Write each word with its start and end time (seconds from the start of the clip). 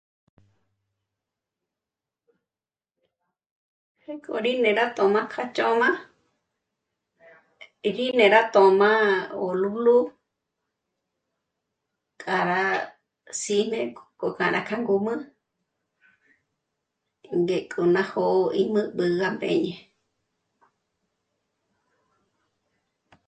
Pjéko 4.01 4.33
rí 4.43 4.51
né'e 4.63 4.75
rá 4.77 4.85
tjö̌ma 4.97 5.21
k'a 5.31 5.43
chö̌ma, 5.57 5.89
gí 7.95 8.05
né'e 8.17 8.31
rá 8.35 8.41
tö̌ma 8.55 8.91
ólúlu 9.45 9.97
k'á 12.21 12.37
rá 12.51 12.63
sí'ne 13.41 13.79
gó 14.19 14.27
k'a 14.37 14.47
rá 14.55 14.61
k'a 14.67 14.77
ngǔmü 14.83 15.15
ngéko 17.45 17.81
ná 17.95 18.01
jo'o 18.11 18.43
í 18.59 18.61
më'b'ü 18.73 19.05
gá 19.19 19.27
mbéñe 19.37 19.73